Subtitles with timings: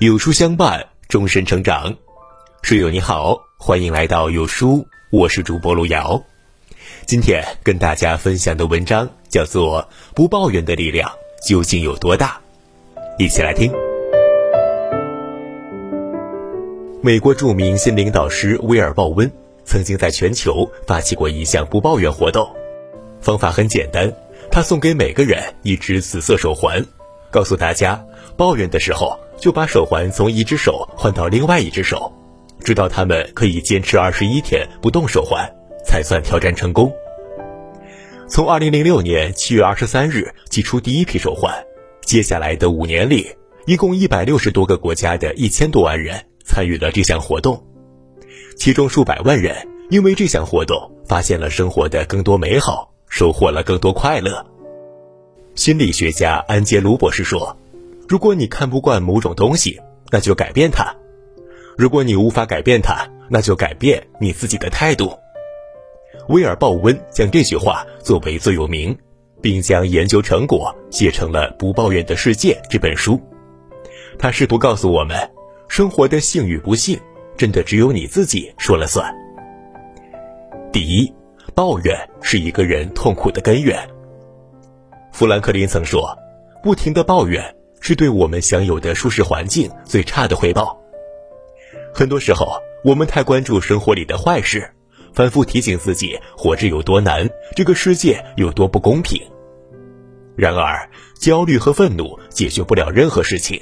[0.00, 1.92] 有书相伴，终身成长。
[2.62, 6.22] 书友你好，欢迎来到有书，我是主播路遥。
[7.04, 9.82] 今天跟大家分享的文章叫做
[10.14, 11.10] 《不抱怨的力量
[11.44, 12.40] 究竟有多大》，
[13.18, 13.72] 一起来听。
[17.02, 19.28] 美国著名心灵导师威尔·鲍温
[19.64, 22.48] 曾经在全球发起过一项不抱怨活动，
[23.20, 24.12] 方法很简单，
[24.48, 26.86] 他送给每个人一只紫色手环，
[27.32, 28.00] 告诉大家
[28.38, 29.18] 抱怨的时候。
[29.40, 32.12] 就把手环从一只手换到另外一只手，
[32.64, 35.48] 直到他们可以坚持二十一天不动手环，
[35.84, 36.92] 才算挑战成功。
[38.26, 41.54] 从二零零六年七月二十三日寄出第一批手环，
[42.02, 43.32] 接下来的五年里，
[43.64, 47.64] 一共一百六十多个国家的一千多万人参与了这项活动，
[48.56, 49.54] 其中数百万人
[49.88, 50.76] 因为这项活动
[51.06, 54.44] 发现了生活的更多美好，收获了更多快乐。
[55.54, 57.56] 心理学家安杰卢博士说。
[58.08, 59.78] 如果你看不惯某种东西，
[60.10, 60.96] 那就改变它；
[61.76, 65.12] 如果你无法改变它，那就改变你自己的态度。
[66.28, 68.96] 威尔·鲍温将这句话作为座右铭，
[69.42, 73.20] 并将研究成果写成了《不抱怨的世界》这本书。
[74.18, 75.30] 他试图告诉我们，
[75.68, 76.98] 生活的幸与不幸，
[77.36, 79.14] 真的只有你自己说了算。
[80.72, 81.12] 第一，
[81.54, 83.86] 抱怨是一个人痛苦的根源。
[85.12, 86.16] 富兰克林曾说
[86.64, 87.44] ：“不停的抱怨。”
[87.80, 90.78] 是对我们享有的舒适环境最差的回报。
[91.94, 94.70] 很多时候，我们太关注生活里的坏事，
[95.12, 99.20] 反复提醒自己活着有多难，这个世界有多不公平。
[100.36, 100.88] 然而，
[101.20, 103.60] 焦虑和愤怒解决不了任何事情，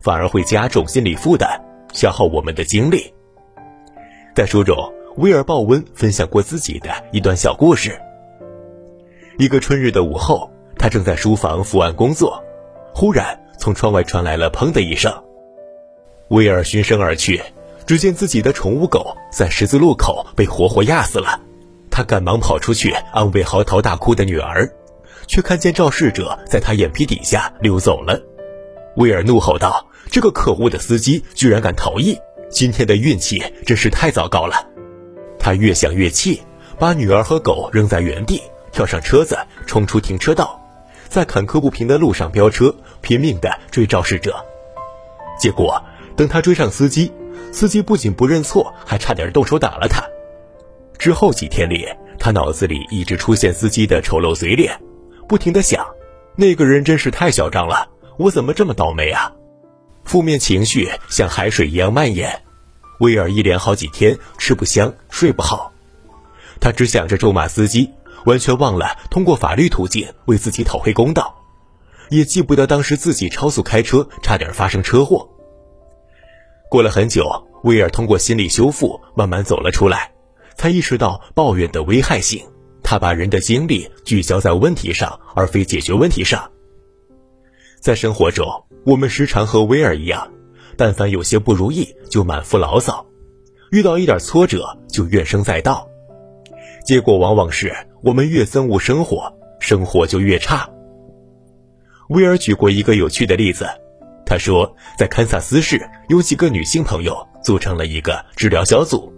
[0.00, 1.58] 反而会加重心理负担，
[1.94, 3.12] 消耗我们的精力。
[4.34, 4.76] 在书中，
[5.16, 7.98] 威尔·鲍温分享过自己的一段小故事。
[9.38, 12.42] 一个春日的午后，他正在书房伏案工作，
[12.94, 13.38] 忽然。
[13.60, 15.12] 从窗外传来了“砰”的一声，
[16.28, 17.42] 威尔循声而去，
[17.84, 21.38] 只见自己的宠物狗在十字路口被活活压死了。
[21.90, 24.72] 他赶忙跑出去安慰嚎啕大哭的女儿，
[25.26, 28.18] 却看见肇事者在他眼皮底下溜走了。
[28.96, 32.18] 威尔怒吼道：“这个可恶的司机居然敢逃逸！
[32.48, 34.66] 今天的运气真是太糟糕了！”
[35.38, 36.40] 他越想越气，
[36.78, 38.40] 把女儿和狗扔在原地，
[38.72, 39.36] 跳上车子
[39.66, 40.59] 冲出停车道。
[41.10, 44.46] 在坎坷不平的路上飙车，拼命地追肇事者。
[45.40, 45.82] 结果，
[46.16, 47.10] 等他追上司机，
[47.50, 50.00] 司机不仅不认错，还差点动手打了他。
[50.98, 51.84] 之后几天里，
[52.16, 54.80] 他脑子里一直出现司机的丑陋嘴脸，
[55.28, 55.84] 不停地想：
[56.36, 59.32] 那个人真是太嚣张了，我怎么这么倒霉啊？
[60.04, 62.40] 负面情绪像海水一样蔓延，
[63.00, 65.72] 威尔一连好几天吃不香，睡不好，
[66.60, 67.90] 他只想着咒骂司机。
[68.24, 71.34] 完全忘了通过法律途径为自己讨回公道，
[72.10, 75.28] 也记不得当时自己超速开车差点发生车祸。
[76.68, 80.12] 过了很久，威尔通过心理修复慢慢走了出来，
[80.54, 82.46] 才意识到抱怨的危害性。
[82.82, 86.50] 他把人的精力聚焦在问题上，而非解决问题上。
[87.80, 88.46] 在生活中，
[88.84, 90.30] 我们时常和威尔一样，
[90.76, 93.06] 但凡有些不如意就满腹牢骚，
[93.70, 95.89] 遇到一点挫折就怨声载道。
[96.90, 100.68] 结果往往是我们越憎恶生活，生活就越差。
[102.08, 103.64] 威尔举过一个有趣的例子，
[104.26, 109.12] 他说，在堪萨斯市有几个女性朋友组成了一个治疗小组，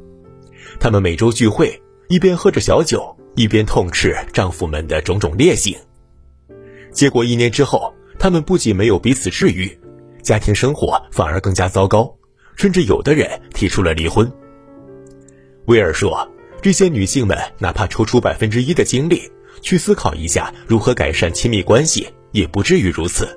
[0.78, 1.80] 她们每周聚会，
[2.10, 5.74] 一边喝着小酒，一边痛斥丈夫们的种种劣行。
[6.90, 9.80] 结果一年之后，她们不仅没有彼此治愈，
[10.20, 12.14] 家庭生活反而更加糟糕，
[12.54, 14.30] 甚至有的人提出了离婚。
[15.64, 16.28] 威尔说。
[16.62, 19.28] 这些女性们哪怕抽出百分之一的精力
[19.60, 23.36] 去思考一下如何改善亲密关系，也不至于如此。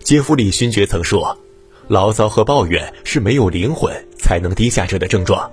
[0.00, 1.38] 杰弗里勋爵曾说
[1.86, 5.50] ：“牢骚和抱怨是没有灵魂才能低下者的症状。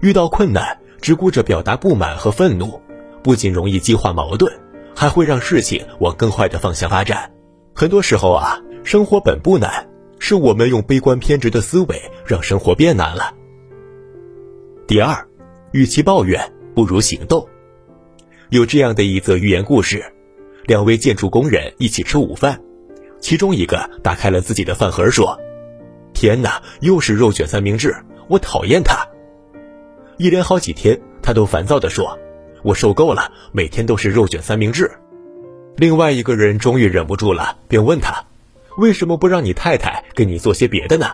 [0.00, 2.80] 遇到困难只顾着表达不满和愤怒，
[3.20, 4.52] 不仅容易激化矛盾，
[4.94, 7.30] 还会让事情往更坏的方向发展。
[7.74, 9.88] 很多时候啊，生活本不难，
[10.20, 13.34] 是我们用悲观偏执的思维让生活变难了。”
[14.86, 15.26] 第二。
[15.72, 17.46] 与其抱怨，不如行动。
[18.48, 20.12] 有这样的一则寓言故事：
[20.66, 22.60] 两位建筑工人一起吃午饭，
[23.20, 25.38] 其中一个打开了自己的饭盒，说
[26.12, 27.94] ：“天哪，又是肉卷三明治，
[28.28, 29.06] 我讨厌它！”
[30.18, 32.18] 一连好几天，他都烦躁地说
[32.64, 34.90] ：“我受够了，每天都是肉卷三明治。”
[35.76, 38.24] 另外一个人终于忍不住了，便问他
[38.76, 41.06] ：“为什么不让你太太给你做些别的呢？”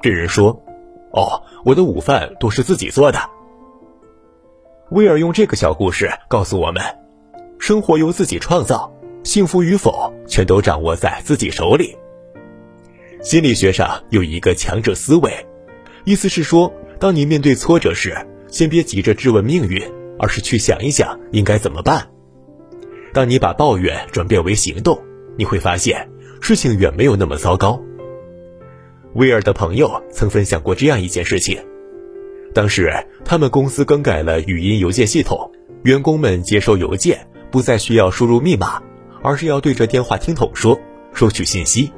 [0.00, 0.62] 这人说
[1.10, 3.18] ：“哦，我的午饭都是自己做的。”
[4.90, 6.82] 威尔用这个小故事告诉我们：
[7.60, 8.92] 生活由自己创造，
[9.22, 11.96] 幸福与否全都掌握在自己手里。
[13.22, 15.46] 心理学上有一个强者思维，
[16.04, 18.16] 意思是说，当你面对挫折时，
[18.48, 19.80] 先别急着质问命运，
[20.18, 22.08] 而是去想一想应该怎么办。
[23.14, 25.00] 当你把抱怨转变为行动，
[25.36, 26.08] 你会发现
[26.40, 27.80] 事情远没有那么糟糕。
[29.14, 31.64] 威尔的朋友曾分享过这样一件事情：
[32.52, 32.92] 当时
[33.24, 35.50] 他们公司更改了语音邮件系统，
[35.84, 38.82] 员工们接收邮件不再需要输入密码，
[39.22, 40.78] 而是要对着电话听筒说，
[41.12, 41.92] 收取信息。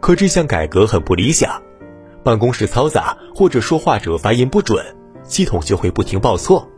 [0.00, 1.62] 可这项改革很不理想，
[2.22, 4.84] 办公室嘈杂或者说话者发音不准，
[5.24, 6.68] 系统就会不停报错。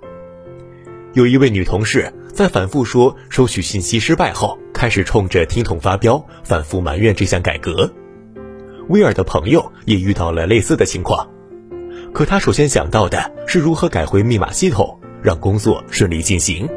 [1.15, 7.91] 有一位女同事在反复说收取信息失败后，开始冲着听筒发飙，反复埋怨这项改革。
[8.89, 11.29] 威尔的朋友也遇到了类似的情况，
[12.13, 16.69] 可他首先想到的是如何改回密码系统，让工作顺利进行。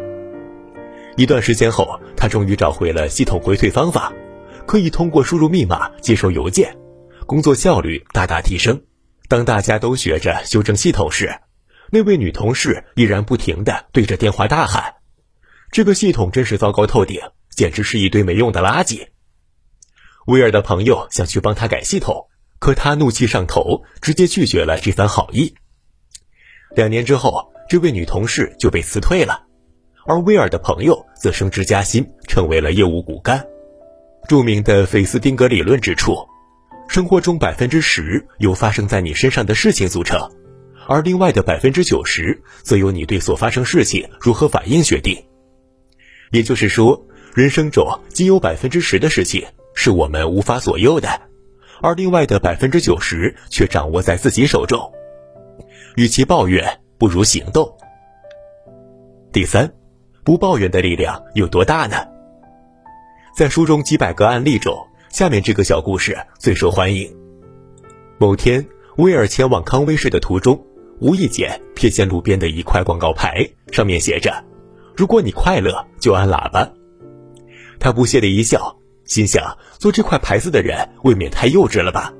[1.17, 4.13] 一段时间后，他终于找回了系统回退方法，
[4.65, 6.77] 可以通过输入密码接收邮件，
[7.25, 8.81] 工作效率大大提升。
[9.27, 11.39] 当大家都学着修正系统时，
[11.89, 14.95] 那位女同事依然不停地对着电话大喊
[15.71, 17.19] ：“这个系统真是糟糕透顶，
[17.49, 19.07] 简直是一堆没用的垃圾。”
[20.27, 22.27] 威尔的朋友想去帮他改系统，
[22.61, 25.55] 可他怒气上头，直接拒绝了这番好意。
[26.75, 29.47] 两年之后，这位女同事就被辞退了，
[30.05, 33.43] 而威尔的朋友则升职加薪，成为了业务骨干。
[34.29, 36.15] 著名的费斯汀格理论指出，
[36.87, 40.29] 生活中百分之十由发生在你身上的事情组成，
[40.87, 45.19] 而另外的百分之九十则由你对所发生事情如何反应决定。
[46.29, 49.47] 也就是说，人生中仅有百分之十的事情。
[49.73, 51.09] 是我们无法左右的，
[51.81, 54.79] 而另外的百分之九十却掌握在自己手中。
[55.95, 57.69] 与其抱怨，不如行动。
[59.33, 59.71] 第三，
[60.23, 61.97] 不抱怨的力量有多大呢？
[63.35, 64.77] 在书中几百个案例中，
[65.09, 67.13] 下面这个小故事最受欢迎。
[68.17, 68.65] 某天，
[68.97, 70.63] 威尔前往康威市的途中，
[70.99, 74.43] 无意间瞥见路边的一块广告牌，上面写着
[74.95, 76.69] ：“如果你快乐，就按喇叭。”
[77.79, 78.77] 他不屑的一笑。
[79.11, 82.13] 心想，做这块牌子的人未免太幼稚了吧。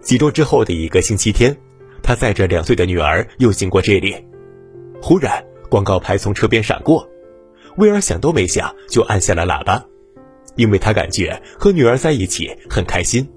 [0.00, 1.56] 几周之后的一个星期天，
[2.00, 4.14] 他载着两岁的女儿又经过这里，
[5.02, 7.10] 忽然广告牌从车边闪过，
[7.76, 9.84] 威尔想都没想就按下了喇叭，
[10.54, 13.28] 因为他感觉和女儿在一起很开心。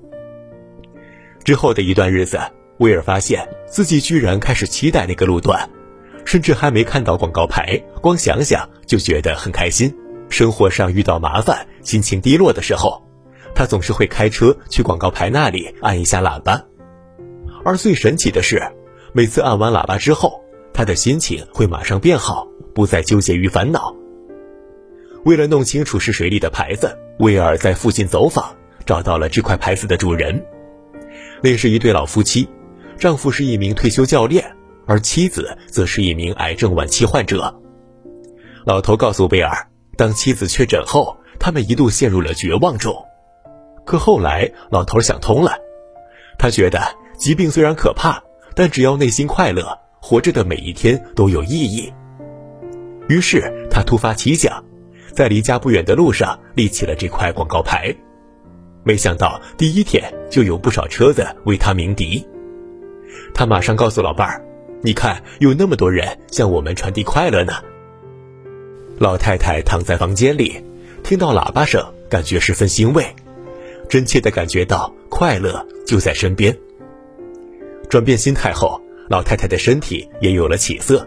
[1.43, 2.39] 之后的一段日子，
[2.77, 5.67] 威尔发现自己居然开始期待那个路段，
[6.23, 9.91] 甚至还没看到广告牌，光想想就觉得很开心。
[10.31, 13.03] 生活上遇到麻烦、心情低落的时候，
[13.53, 16.63] 他总是会开车去广告牌那里按一下喇叭。
[17.63, 18.63] 而最神奇的是，
[19.13, 20.41] 每次按完喇叭之后，
[20.73, 23.93] 他的心情会马上变好，不再纠结于烦恼。
[25.25, 28.55] 为了弄清楚是谁立的牌子，威尔在附近走访，
[28.85, 30.43] 找到了这块牌子的主人。
[31.43, 32.47] 那是一对老夫妻，
[32.97, 34.49] 丈夫是一名退休教练，
[34.87, 37.53] 而妻子则是一名癌症晚期患者。
[38.65, 39.70] 老头告诉威尔。
[39.97, 42.95] 当妻子确诊后，他们一度陷入了绝望中。
[43.85, 45.57] 可后来，老头想通了，
[46.37, 46.79] 他觉得
[47.17, 48.23] 疾病虽然可怕，
[48.55, 51.91] 但只要内心快乐，活着的每一天都有意义。
[53.09, 54.63] 于是，他突发奇想，
[55.13, 57.93] 在离家不远的路上立起了这块广告牌。
[58.83, 62.25] 没想到，第一天就有不少车子为他鸣笛。
[63.33, 64.45] 他马上告诉老伴儿
[64.81, 67.53] ：“你看，有那么多人向我们传递快乐呢。”
[69.01, 70.63] 老太太躺在房间里，
[71.01, 73.03] 听到喇叭声，感觉十分欣慰，
[73.89, 76.55] 真切地感觉到快乐就在身边。
[77.89, 78.79] 转变心态后，
[79.09, 81.03] 老太太的身体也有了起色，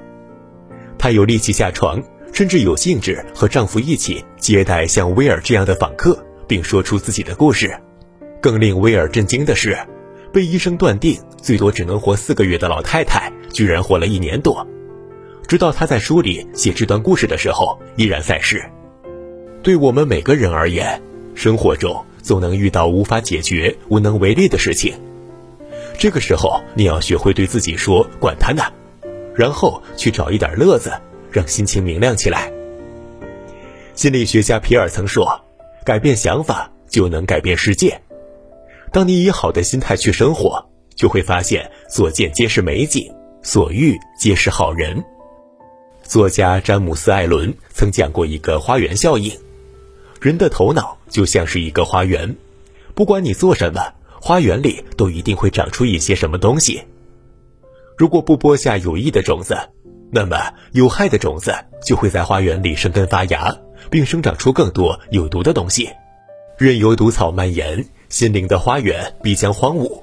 [0.99, 7.73] 她有力气下床，甚至有兴致和丈夫一起接待像威尔这样的访客，并说出自己的故事。
[8.43, 9.79] 更令威尔震惊的是，
[10.33, 14.67] 被医生断定最多只能活四个月的老太太，居然活了一年多。
[15.47, 18.65] 直到他在书里写这段故事的时候，依然在世。
[19.63, 21.01] 对我们每个人而言，
[21.35, 24.95] 生活中总能遇到无法解决、无能为力的事情。
[25.99, 28.63] 这个时候，你要学会对自己说“管他呢”，
[29.35, 30.93] 然后去找一点乐子，
[31.31, 32.53] 让心情明亮起来。
[33.95, 35.41] 心理学家皮尔曾说
[35.85, 38.01] ：“改变想法就能改变世界。”
[38.93, 45.05] 当你以好的心态去生活，就会发现所见皆是美景，所遇皆是好人。
[46.06, 49.32] 作家詹姆斯·艾伦曾讲过一个花园效应：
[50.20, 52.37] 人的头脑就像是一个花园，
[52.94, 53.80] 不管你做什么，
[54.20, 56.82] 花园里都一定会长出一些什么东西。
[57.96, 59.56] 如果不播下有益的种子，
[60.11, 63.56] 那么有害的种子就会在花园里生根发芽，
[63.90, 65.88] 并生长出更多有毒的东西。
[66.58, 70.02] 任由毒草蔓延，心灵的花园必将荒芜。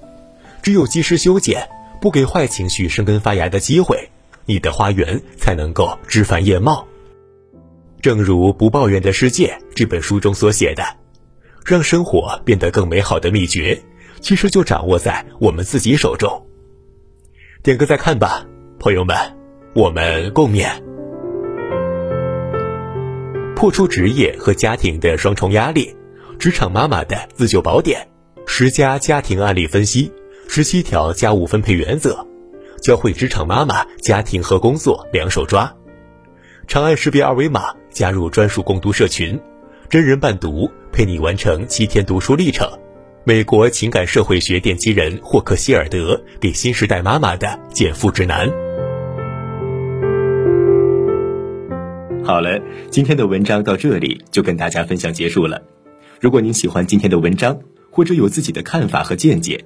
[0.63, 1.69] 只有及时修剪，
[2.01, 4.09] 不给坏情绪生根发芽的机会，
[4.51, 6.85] 你的花园才能够枝繁叶茂。
[8.01, 10.83] 正如《不抱怨的世界》这本书中所写的，
[11.65, 13.81] 让生活变得更美好的秘诀，
[14.19, 16.45] 其实就掌握在我们自己手中。
[17.63, 18.45] 点个再看吧，
[18.77, 19.15] 朋友们，
[19.73, 20.67] 我们共勉。
[23.55, 25.95] 破除职业和家庭的双重压力，
[26.37, 28.05] 职场妈妈的自救宝典，
[28.45, 30.11] 十佳家庭案例分析。
[30.49, 32.27] 十七条家务分配原则，
[32.81, 35.71] 教会职场妈妈家庭和工作两手抓。
[36.67, 39.39] 长按识别二维码加入专属共读社群，
[39.87, 42.67] 真人伴读陪你完成七天读书历程。
[43.23, 48.49] 美国情感社会学奠基人霍克希尔德给新时代妈妈的减负指南。
[52.23, 52.59] 好了，
[52.89, 55.61] 今天的文章到这里就跟大家分享结束了。
[56.19, 57.59] 如果您喜欢今天的文章，
[57.91, 59.65] 或者有自己的看法和见解。